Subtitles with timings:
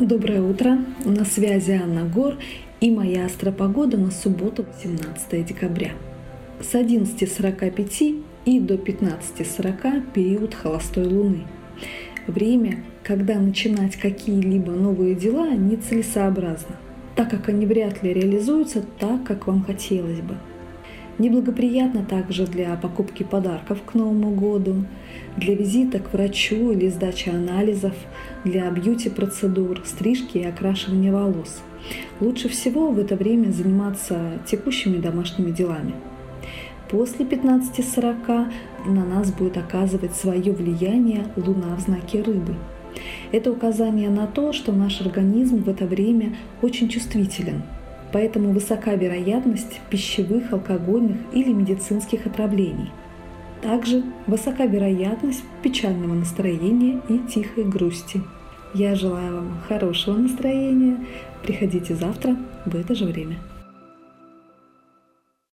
[0.00, 0.78] Доброе утро!
[1.04, 2.34] На связи Анна Гор
[2.80, 5.92] и моя астропогода на субботу 17 декабря.
[6.60, 11.46] С 11.45 и до 15.40 период холостой луны.
[12.26, 16.74] Время, когда начинать какие-либо новые дела нецелесообразно,
[17.14, 20.34] так как они вряд ли реализуются так, как вам хотелось бы–
[21.16, 24.84] Неблагоприятно также для покупки подарков к Новому году,
[25.36, 27.94] для визита к врачу или сдачи анализов,
[28.44, 31.62] для бьюти-процедур, стрижки и окрашивания волос.
[32.20, 35.94] Лучше всего в это время заниматься текущими домашними делами.
[36.90, 38.52] После 15.40
[38.86, 42.56] на нас будет оказывать свое влияние Луна в знаке рыбы.
[43.30, 47.62] Это указание на то, что наш организм в это время очень чувствителен–
[48.14, 52.92] поэтому высока вероятность пищевых, алкогольных или медицинских отравлений.
[53.60, 58.22] Также высока вероятность печального настроения и тихой грусти.
[58.72, 61.04] Я желаю вам хорошего настроения.
[61.42, 63.36] Приходите завтра в это же время.